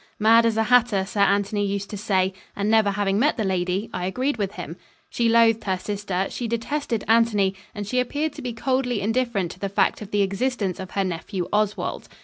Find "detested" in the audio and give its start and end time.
6.47-7.03